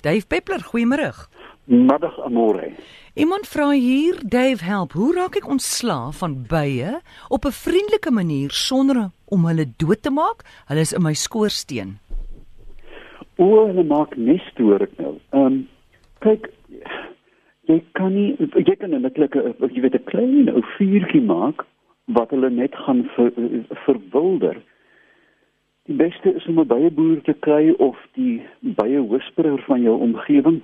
[0.00, 1.12] Dave Peppler, goeiemôre.
[1.64, 2.72] Middag Amore.
[3.14, 4.92] Iemand vra hier, Dave, help.
[4.92, 10.10] Hoe raak ek ontslaaf van bye op 'n vriendelike manier sonder om hulle dood te
[10.10, 10.42] maak?
[10.68, 11.98] Hulle is in my skoorsteen.
[13.36, 15.14] O, hulle maak nes toe ek nou.
[15.32, 15.68] Ehm um,
[16.20, 16.48] kyk
[17.68, 19.34] jy kan nie jy kan netlik
[19.74, 21.66] jy weet 'n klein ou vuurtjie maak
[22.06, 23.30] wat hulle net gaan ver,
[23.84, 24.56] verwilder.
[25.90, 30.60] Die beste is om 'n byeboer te kry of die bye whisperer van jou omgewing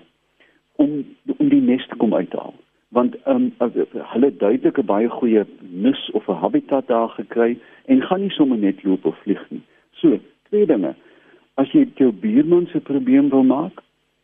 [0.77, 0.91] om
[1.37, 2.55] om die nes te kom uithaal.
[2.89, 3.73] Want ehm um,
[4.12, 8.59] hulle duidelik 'n baie goeie nis of 'n habitat daar gekry en gaan nie sommer
[8.59, 9.62] net loop of vlieg nie.
[9.91, 10.95] So, twee dinge.
[11.55, 13.83] As jy jou buurman se probleem wil maak,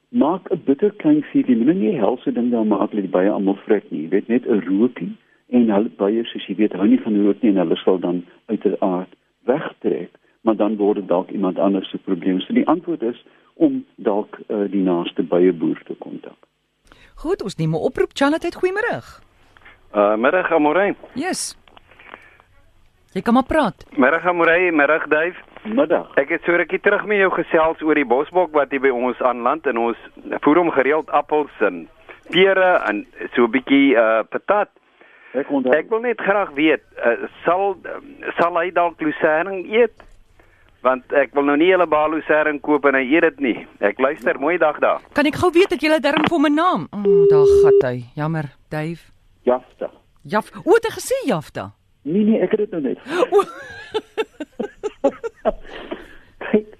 [0.08, 3.58] maak 'n bitter klein vuurtjie, moenie nie helse ding daar maak dat die bye almal
[3.66, 4.02] vrek nie.
[4.02, 5.12] Jy weet net 'n rookie
[5.48, 8.24] en hulle bye soos jy weet hou nie van rook nie en hulle sal dan
[8.46, 9.10] uiteraard
[9.44, 12.40] wegtrek, maar dan word dit dalk iemand anders se probleem.
[12.40, 13.24] So die antwoord is
[13.54, 16.38] om dalk uh, die naaste byeboer te kontak.
[17.14, 18.10] Goed, ons neem 'n oproep.
[18.14, 19.22] Charlotte, goeiemôre.
[19.94, 20.94] Uh middag Amorey.
[21.14, 21.56] Yes.
[23.12, 23.84] Jy kom maar praat.
[23.96, 25.36] Middag Amorey, middag Duif.
[25.62, 26.14] Middag.
[26.16, 29.20] Ek het so rukkie terug met jou gesels oor die bosbok wat hier by ons
[29.20, 29.98] aanland en ons
[30.40, 31.88] voer hom gereeld appels en
[32.30, 34.70] pere en so 'n bietjie uh patat.
[35.32, 35.72] Ek onthou.
[35.76, 37.76] Ek wil net graag weet, uh, sal
[38.36, 40.02] sal hy dalk lucerne eet?
[40.82, 43.58] Want ek wil nou nie hele balusering koop en hy eet dit nie.
[43.84, 45.00] Ek luister, mooi dag daar.
[45.16, 46.88] Kan ek gou weet dat jy darm vir my naam?
[46.90, 47.96] O, oh, daar gat hy.
[48.18, 49.02] Jammer, Dave.
[49.46, 49.90] Jafta.
[50.22, 51.70] Jaf, o, het gesê Jafta?
[52.02, 52.98] Nee nee, ek het dit nou net.
[56.50, 56.74] Kyk.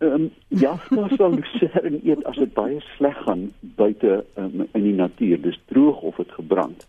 [0.00, 0.28] Ehm um,
[0.62, 5.42] Jafta sal lucerne eet as dit baie sleg gaan buite um, in die natuur.
[5.42, 6.86] Dis droog of dit gebrand.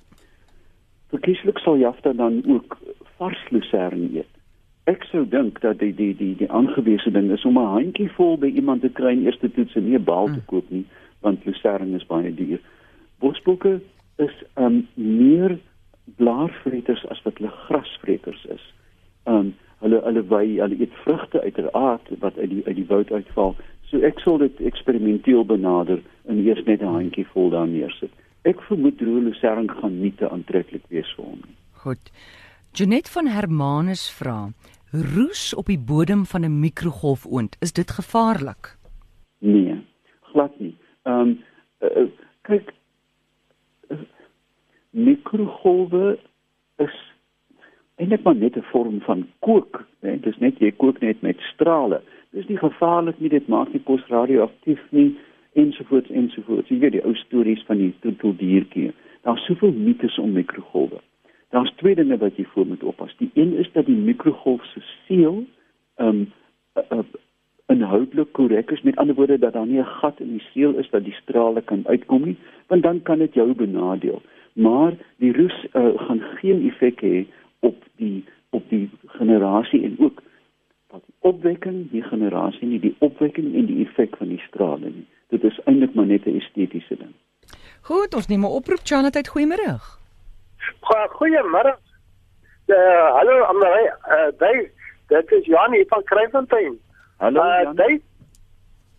[1.12, 2.78] Verkieslik sal Jafta dan ook
[3.18, 4.41] vars lucerne eet
[4.90, 8.38] ek sou dink dat die die die die aangewese ding is om 'n handjie vol
[8.38, 10.46] by iemand te kry en eers te toets en nie 'n baal te hmm.
[10.46, 10.86] koop nie
[11.22, 12.60] want lucerne is baie duur.
[13.20, 13.80] Bosbokke
[14.18, 15.60] is um meer
[16.18, 18.64] blaarvreters as wat hulle grasvreters is.
[19.26, 23.56] Um hulle hulle wy hulle eet vrugte uiteraard wat uit die uit die woud uitval.
[23.90, 28.12] So ek sal dit eksperimenteel benader en eers net 'n handjie vol daar neersit.
[28.44, 31.58] Ek vermoed droë lucerne gaan nie te aantreklik wees vir hom nie.
[31.84, 32.12] Goed.
[32.74, 34.50] Janet van Hermanus vra:
[34.92, 38.78] Roes op die bodem van 'n mikrogolfoond, is dit gevaarlik?
[39.40, 39.76] Nee,
[40.22, 40.78] glad nie.
[41.04, 41.40] Ehm um,
[41.80, 42.08] uh,
[42.42, 42.74] kyk
[43.88, 43.98] uh,
[44.90, 46.20] mikrogolwe
[46.78, 46.96] is
[47.96, 50.20] eintlik maar net 'n vorm van kook, né?
[50.20, 52.02] Dit is net jy kook net met strale.
[52.30, 55.18] Dis nie gevaarlik nie, dit maak nie kos radioaktief nie
[55.54, 56.70] ensovoorts ensovoorts.
[56.70, 58.94] Jy weet die ou stories van die troeteldiertjie.
[59.22, 61.02] Daar's soveel mites om mikrogolwe.
[61.52, 63.16] Daar's twee dinge wat jy voor moet oppas.
[63.18, 65.44] Die een is dat die mikrogolf se seël
[65.96, 66.32] ehm um,
[66.76, 67.04] uh, uh,
[67.72, 68.82] inhoudelik korrek is.
[68.82, 71.62] Met ander woorde dat daar nie 'n gat in die seël is dat die strale
[71.62, 74.22] kan uitkom nie, want dan kan dit jou benadeel.
[74.54, 77.26] Maar die roes uh, gaan geen effek hê
[77.60, 80.22] op die op die generasie en ook
[80.88, 85.08] wat die opwekking, die generasie nie die opwekking en die effek van die strale nie.
[85.28, 87.14] Dit is eintlik maar net 'n estetiese ding.
[87.82, 90.01] Goed, ons neem 'n oproep Chanat, goeiemôre.
[90.80, 91.76] Goeiemôre.
[92.68, 94.70] Uh, hallo Amrei, uh, Dave,
[95.08, 96.80] dit is Jan hier van Kruifontein.
[97.18, 97.76] Hallo uh, Jan.
[97.76, 98.02] Dave,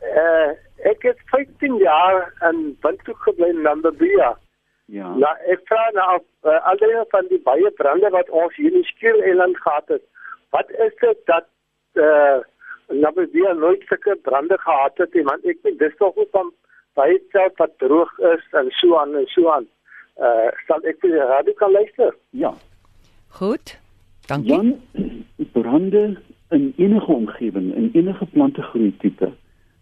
[0.02, 0.50] uh,
[0.90, 4.34] ek het 15 jaar in Windhoek gebly in Namibia.
[4.92, 5.08] Ja.
[5.16, 8.84] Nou, ek vra nou of uh, alreeds van die baie brande wat ons hier in
[8.84, 10.04] Skiereiland gehad het.
[10.52, 11.48] Wat is dit dat
[11.94, 12.40] uh
[12.92, 15.22] Namibia nooit sulke brande gehad het nie?
[15.24, 16.50] Want ek weet dis tog ook van
[16.98, 19.68] baie self wat droog is en so aan en so aan
[20.16, 22.16] uh sal ek vir radio kan luister.
[22.30, 22.54] Ja.
[23.28, 23.78] Goed.
[24.26, 24.52] Dankie.
[24.52, 24.80] Jan,
[25.52, 26.16] brande
[26.50, 29.32] in enige omgewing, in enige plantegroei tipe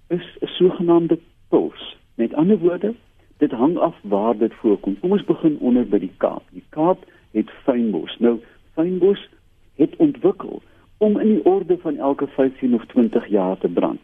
[0.08, 1.18] is 'n sogenaamde
[1.48, 1.96] puls.
[2.14, 2.94] Met ander woorde,
[3.36, 4.98] dit hang af waar dit voorkom.
[5.00, 6.42] Kom ons begin onder by die Kaap.
[6.50, 8.16] Die Kaap het fynbos.
[8.18, 8.38] Nou,
[8.74, 9.28] fynbos
[9.76, 10.62] het ontwikkel
[10.96, 14.00] om in die orde van elke 15 of 20 jaar te brand.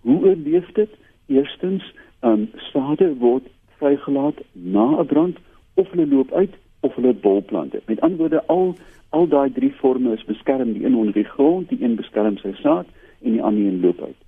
[0.00, 0.90] Hoe oorleef dit?
[1.26, 3.46] Eerstens, ehm um, stade word
[3.76, 5.38] vrygelaat na 'n brand
[5.80, 6.56] of hulle loop uit
[6.86, 7.82] of hulle bolplante.
[7.86, 8.74] Met ander woorde al
[9.10, 12.52] al daai drie forme is beskerm, die een onder die grond, die een beskerm sy
[12.62, 12.86] saad
[13.20, 14.18] en die ander een loop uit.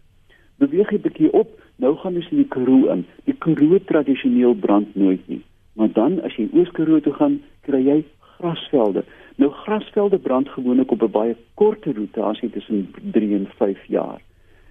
[0.63, 1.53] Beweeg jy bietjie op,
[1.83, 3.05] nou gaan ons in die Karoo in.
[3.29, 5.41] Die Karoo tradisioneel brand nooit nie.
[5.79, 8.01] Maar dan as jy Oos-Karoo toe gaan, kry jy
[8.37, 9.05] grasvelde.
[9.41, 14.21] Nou grasvelde brand gewoonlik op 'n baie korte rotasie tussen 3 en 5 jaar.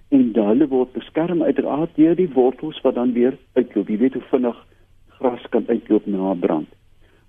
[0.08, 3.88] En hulle word beskerm uiteraard deur die wortels wat dan weer uitloop.
[3.88, 4.66] Jy weet hoe vinnig
[5.22, 6.68] gras kan uitloop na brand.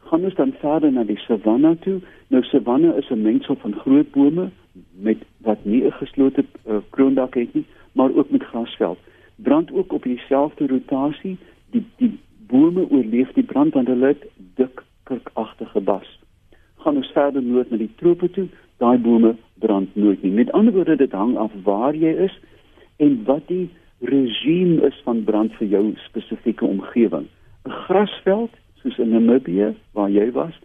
[0.10, 2.00] Gaan ons dan verder na die savanna toe.
[2.34, 4.50] Nou savanna is 'n mengsel van groot bome
[4.92, 9.00] met wat nie 'n geslote uh, kroondak het nie, maar ook met grasveld.
[9.36, 11.38] brand ook op dieselfde rotasie.
[11.70, 14.26] Die die bome oorleef die brand want hulle het
[14.56, 16.20] dik kurkagtige bas.
[16.76, 18.48] Gaan ons verder noord na die trope toe,
[18.78, 20.32] daai bome brand nooit nie.
[20.32, 22.40] Met ander woorde, dit hang af waar jy is
[22.98, 23.70] en wat die
[24.00, 27.28] regime is van brand vir jou spesifieke omgewing.
[27.86, 30.56] Grasveld soos in Namibië waar jy was,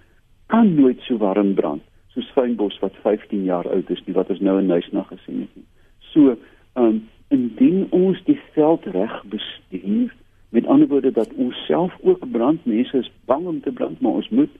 [0.46, 1.84] kan nooit so warm brand
[2.14, 5.54] soos fynbos wat 15 jaar oud is, die wat ons nou in Nuisna gesien het
[5.54, 5.66] nie.
[6.12, 6.34] So,
[6.74, 10.14] ehm um, indien ons die veld reg bestuur,
[10.56, 14.22] met ander woorde dat ons self ook brand, mense is bang om te brand, maar
[14.22, 14.54] ons moet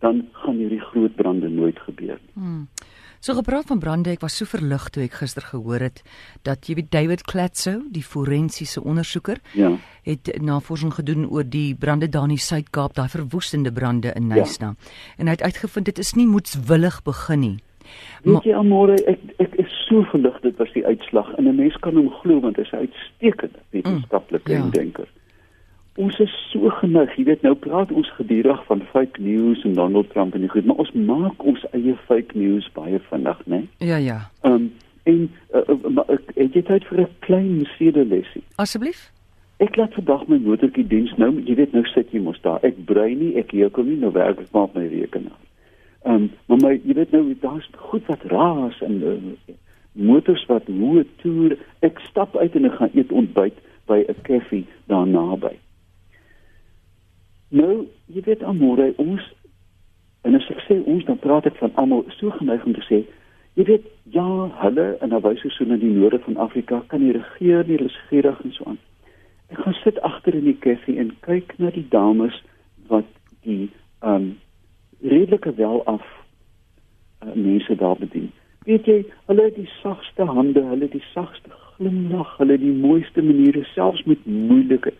[0.00, 2.32] dan gaan hierdie groot brande nooit gebeur nie.
[2.34, 2.62] Hmm.
[3.24, 6.02] So gepraat van brande, ek was so verlig toe ek gister gehoor het
[6.44, 9.70] dat jy weet David Klatso, die forensiese ondersoeker, ja.
[10.04, 14.74] het navorsing gedoen oor die brande daar in die Suid-Kaap, daai verwoestende brande in Nyasa.
[14.74, 14.92] Ja.
[15.16, 17.56] En hy het uitgevind dit is nie moetswillig begin nie.
[18.28, 21.80] Weet jy almore ek ek is so verlig dit was die uitslag en 'n mens
[21.80, 24.70] kan hom glo want hy is 'n uitstekende wetenskaplike mm, ja.
[24.76, 25.08] denker
[25.94, 30.10] ons is so geneig, jy weet nou praat ons gedurig van fake news en Donald
[30.10, 33.62] Trump en die goed, maar ons maak ons eie fake news baie vinnig, né?
[33.78, 34.24] Ja, ja.
[34.42, 34.72] Ehm um,
[35.04, 38.42] en uh, uh, ek het uit vir 'n klein sedelesie.
[38.56, 39.10] Asseblief.
[39.60, 42.58] Ek laat vandag my motortjie diens nou, jy weet nou sit jy mos daar.
[42.64, 45.40] Ek brei nie, ek kom nie nou werk ek maar op my rekenaar.
[46.04, 49.54] Ehm um, maar my jy weet nou daar's goed wat raas en uh,
[49.92, 51.58] motors wat hoe toer.
[51.80, 55.54] Ek stap uit en ek gaan eet ontbyt by 'n koffie daar naby.
[57.48, 59.32] Nou, jy weet almore ons
[60.24, 63.04] en as ek sê ons dan praat ek van almal so geneig om te sê
[63.54, 64.26] jy weet ja,
[64.62, 67.90] hulle in 'n wyse so in die noorde van Afrika kan nie regeer nie, hulle
[67.90, 68.78] is gierig en so aan.
[69.48, 72.42] Ek gaan sit agter in die koffie en kyk na die dames
[72.88, 73.06] wat
[73.42, 73.70] die
[74.02, 74.38] um,
[75.02, 76.02] redelike wel af
[77.22, 78.32] uh, mense daar bedien.
[78.64, 82.74] Weet jy, hulle het die sagste hande, hulle het die sagste glimlag, hulle het die
[82.74, 84.92] mooiste maniere selfs met moeilike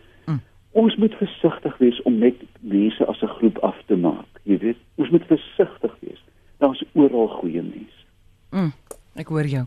[0.75, 4.26] ons moet versigtig wees om net mense as 'n groep af te maak.
[4.43, 6.23] Jy weet, ons moet versigtig wees.
[6.59, 8.00] Daar's oral goeie mense.
[8.50, 8.73] Mm,
[9.15, 9.65] ek hoor jou.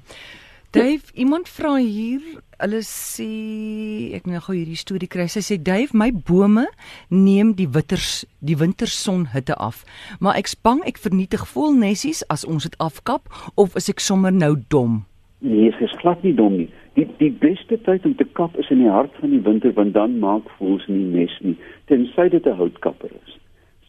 [0.71, 2.21] Dave, iemand vra hier,
[2.59, 5.27] hulle sê ek nou gou hierdie storie kry.
[5.27, 6.67] Sy sê Dave, my bome
[7.09, 9.85] neem die witters die winterson hitte af,
[10.19, 14.31] maar ek's bang ek vernietig vol nessies as ons dit afkap of is ek sommer
[14.31, 15.05] nou dom?
[15.39, 18.81] Nee, is glad nie dom nie die die beste tyd om te kap is in
[18.81, 21.55] die hart van die winter want dan maak voels nie nes nie
[21.91, 23.37] tensy dit 'n houtkapper is.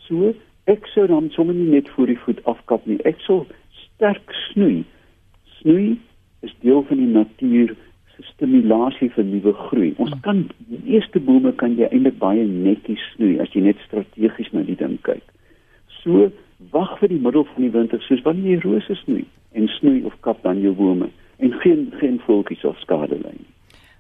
[0.06, 0.34] So
[0.66, 2.99] ek sou dan sommer nie net voor die voet afkap nie.
[3.05, 4.84] Ek sou sterk snoei.
[5.60, 5.99] Snoei
[6.43, 7.75] is deel van die natuur
[8.16, 9.94] se stimulasie vir nuwe groei.
[9.96, 14.52] Ons kan die eerste bome kan jy eintlik baie netjies snoei as jy net strategies
[14.52, 15.25] na die ding kyk.
[16.02, 16.31] So
[16.72, 20.20] wag vir die middel van die winter soos wanneer jy rose snoei en snoei of
[20.20, 21.08] kap dan jou bome
[21.38, 23.38] en geen geen voeltjies of skade lei.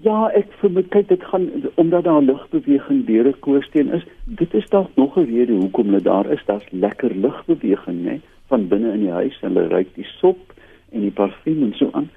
[0.00, 4.02] Ja, ek vermoed kyk dit gaan omdat daar lugbeweging deur 'n skoorsteen is.
[4.24, 6.44] Dit is dalk nog 'n rede hoekom hulle daar is.
[6.46, 9.40] Daar's lekker lugbeweging, né, van binne in die huis.
[9.40, 10.52] Hulle ruik die sop
[10.92, 12.10] en die parfuum en so aan.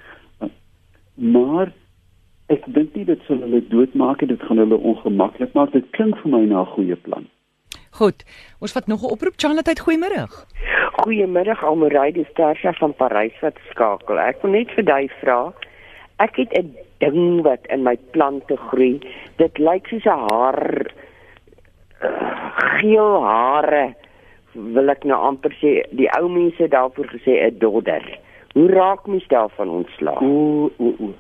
[1.16, 1.72] Maar
[2.54, 5.72] ek dink nie dit sal hulle doodmaak en dit gaan hulle ongemaklik maak.
[5.72, 7.26] Dit klink vir my na 'n goeie plan.
[7.96, 8.26] Goed.
[8.60, 9.38] Ons vat nog 'n oproep.
[9.38, 10.28] Charlotte, goeiemôre.
[11.04, 14.20] Goeiemôre Almorey, dis Tarsha van Parys wat skakel.
[14.20, 15.54] Ek wil net vir jou vra.
[16.20, 19.00] Ek het 'n ding wat in my plante groei.
[19.38, 20.92] Dit lyk soos 'n haar
[22.04, 23.96] uh, geel hare
[24.54, 28.20] wil ek nou amper sê die ou mense daarvoor gesê 'n dodder.
[28.56, 30.20] Hoe raak mens daarvan ontslae?
[30.24, 31.14] O, o, o.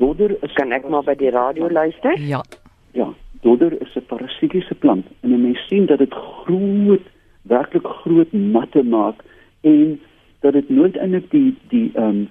[0.00, 2.16] Dodder is kan ek maar by die radio luister?
[2.20, 2.40] Ja.
[2.96, 3.10] Ja,
[3.44, 7.04] dodder is 'n parasitiese plant en 'n mens sien dat dit groot,
[7.42, 9.20] werklik groot matte maak
[9.60, 10.00] en
[10.40, 12.28] dat dit nooit eintlik die die ehm um,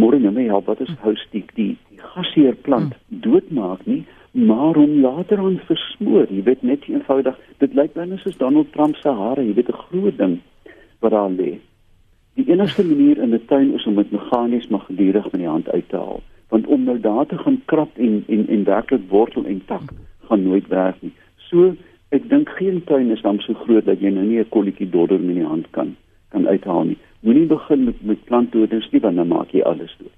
[0.00, 3.20] môre nou mee help wat is houstiek die die gasheer plant hmm.
[3.24, 8.36] doodmaak nie maar om later aan versmoor jy weet net eenvoudig dit lyk binne soos
[8.42, 10.38] Donald Trump se hare jy weet 'n groot ding
[11.00, 11.58] wat daar lê
[12.38, 15.70] Die enigste manier in 'n tuin is om dit meganies maar gedurig met die hand
[15.70, 19.44] uit te haal, want om nou daar te gaan krap en en en werklik wortel
[19.44, 19.82] en tak
[20.28, 21.12] gaan nooit werk nie.
[21.36, 21.74] So
[22.08, 25.20] ek dink geen tuin is dan so groot dat jy nou nie 'n kolletjie dodder
[25.20, 25.96] met die hand kan
[26.28, 26.98] kan uithaal nie.
[27.20, 30.16] Moenie begin met met plantdoders nie want dan maak jy alles dood.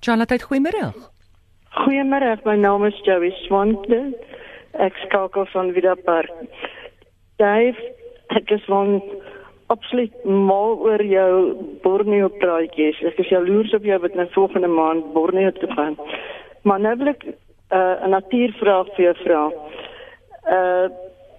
[0.00, 0.92] Charlotte, goeiemôre.
[1.70, 4.14] Goeiemôre, my naam is Joey Swanton.
[4.72, 6.32] Ek skakel van Wiederpark.
[7.36, 7.78] Dave,
[8.26, 9.02] ek is van
[9.72, 11.32] absoluut mal oor jou
[11.82, 13.00] Borneo praatjies.
[13.10, 15.98] Ek is jaloers op jou wat nou volgende maand Borneo toe gaan.
[16.62, 19.42] Maar nou wil ek uh, 'n natuurvraag vir jou vra.
[20.56, 20.88] Uh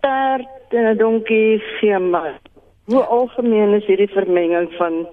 [0.02, 2.40] daar in 'n donkie firma.
[2.86, 5.08] Hoe algemeen is hierdie vermenging van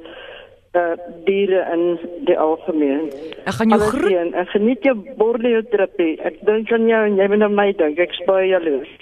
[0.73, 3.11] uh diere in die algemeen?
[3.45, 4.35] Ek gaan jou groet.
[4.35, 6.21] Ek geniet jou Borneo tripie.
[6.21, 7.99] Ek dink aan jou en jy moet aan my dink.
[7.99, 8.93] Ek spaar jaloers.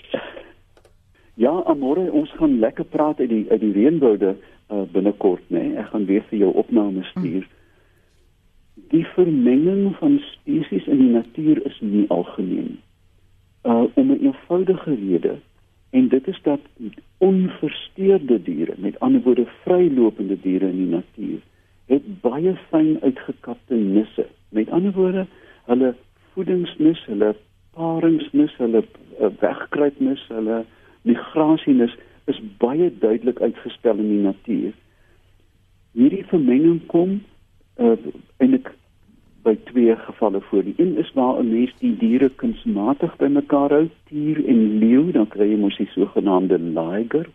[1.35, 4.37] Ja, amore, ons gaan lekker praat uit die uit die reënboude
[4.71, 5.59] uh, binnekort, né?
[5.59, 5.77] Nee.
[5.83, 7.47] Ek gaan weer vir jou opnames stuur.
[8.95, 12.77] Die vermenging van spesies in die natuur is nie algemeen
[13.65, 15.39] uh om 'n eenvoudige rede
[15.91, 16.61] en dit is dat
[17.19, 21.41] onversteurde diere met ander woorde vrylopende diere in die natuur
[21.87, 25.27] het baie fyn uitgekapte nisse met ander woorde
[25.65, 25.95] hulle
[26.33, 27.35] voedingsnis hulle
[27.71, 30.65] paringsnis hulle uh, wegkruipnis hulle
[31.05, 31.93] migrasienis
[32.27, 34.73] is baie duidelik uitgestel in die natuur
[35.95, 37.21] hierdie vermenging kom
[37.79, 37.95] uh
[38.43, 38.71] eintlik
[39.45, 40.63] by twee gevalle voor.
[40.65, 45.29] Die een is waar 'n mens die diere kunsmatig bymekaar hou, tier en leeu, dan
[45.29, 47.29] kry jy mos die sogenaamde liger,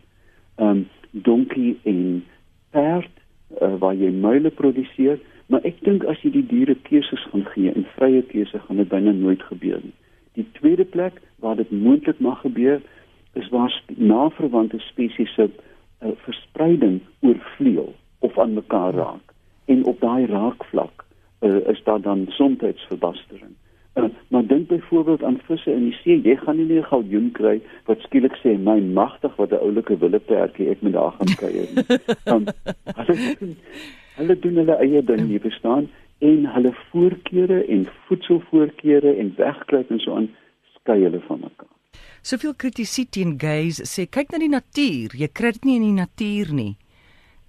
[0.56, 2.24] ehm um, donkie en
[2.70, 3.14] perd
[3.62, 7.72] uh, waar jy muile produseer, maar ek dink as jy die diere keuses gaan gee
[7.72, 9.94] en vrye keuse gaan dit byna nooit gebeur nie.
[10.34, 12.80] Die tweede plek waar dit moontlik mag gebeur
[13.32, 19.34] is waar naverwante spesies se uh, verspreiding oor vleuel of aan mekaar raak
[19.64, 21.04] en op daai raakvlak
[21.40, 23.54] uh, is daar dan soms verbastering.
[23.94, 27.60] Uh, maar dink byvoorbeeld aan visse in die see, jy gaan nie 'n galjoen kry
[27.84, 31.68] wat skielik sê my magtig wat 'n oulike willepertjie ek moet daar gaan kuier.
[32.30, 32.46] Dan
[32.96, 33.54] hulle,
[34.16, 39.98] hulle doen hulle eie ding nie verstaan en hulle voorkeure en voedselvoorkeure en wegkruip en
[39.98, 40.30] so aan
[40.74, 41.79] skei hulle van mekaar.
[42.22, 45.98] Soveel kritisie teen gays sê kyk na die natuur, jy kry dit nie in die
[46.00, 46.74] natuur nie.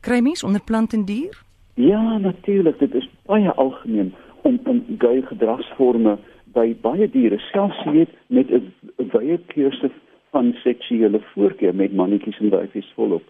[0.02, 1.36] Kry mens onder plant en dier?
[1.76, 6.18] Ja, natuurlik, dit is baie algemeen om om gay gedragsforme
[6.56, 8.74] by baie diere, selfs weet met 'n
[9.14, 9.92] wye keuse
[10.32, 13.24] van seksuele voorkeur met mannetjies en wyfies volop.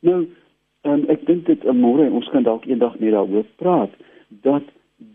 [0.00, 0.26] Nou,
[0.82, 3.92] um, ek dink dit môre ons kan dalk eendag net daaroor praat
[4.44, 4.64] dat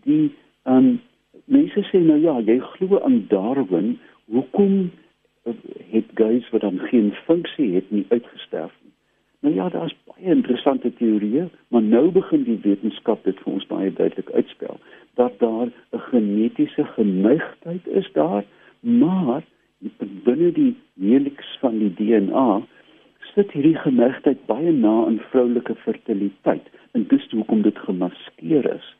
[0.06, 0.30] die
[0.64, 1.00] um,
[1.44, 3.98] mense sê nou ja, jy glo aan Darwin,
[4.30, 4.90] hoekom
[5.90, 8.92] het gays wat dan geen funksie het nie uitgesterf nie?
[9.40, 13.92] Nou ja, daar's baie interessante teorieë, maar nou begin die wetenskap dit vir ons baie
[13.92, 14.80] duidelik uitspel
[15.14, 18.44] dat daar 'n genetiese geneigtheid is daar,
[18.80, 19.42] maar
[20.24, 22.62] binne die helix van die DNA
[23.34, 28.96] sit hierdie geneigtheid baie na aan vroulike fertiliteit en dis hoekom dit gemaskeer is.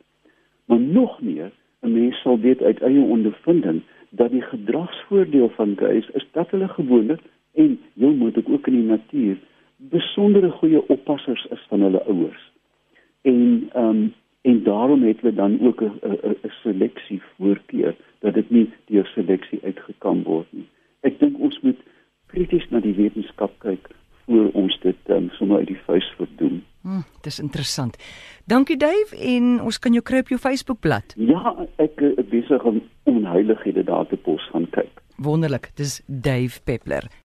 [0.64, 1.50] Maar nog meer,
[1.82, 6.69] 'n mens sal weet uit eie ondervinding dat die gedragsvoordeel van gays is dat hulle
[6.69, 7.21] gewoonlik
[7.55, 9.37] en jy moet ook in die natuur
[9.76, 12.50] besondere goeie oppassers is van hulle ouers.
[13.23, 18.71] En ehm um, en daarom het hulle dan ook 'n seleksie voorkeur dat dit nie
[18.85, 20.69] deur seleksie uitgekam word nie.
[21.00, 21.81] Ek dink ons moet
[22.26, 23.90] krities na die wetenskap kyk
[24.25, 26.62] voor ons dit um, sommer uit die vuis verdoen.
[26.82, 27.96] Hm, dis interessant.
[28.49, 31.14] Dankie Dave en ons kan jou kry op jou Facebookblad.
[31.20, 35.02] Ja, ek is besig om onheilighede daar te pos gaan kyk.
[35.20, 35.70] Wonderlik.
[35.76, 37.10] Dis Dave Peppler.